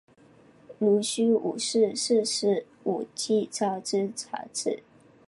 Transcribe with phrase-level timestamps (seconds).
[0.79, 4.79] 濡须吴氏四世吴景昭之长子。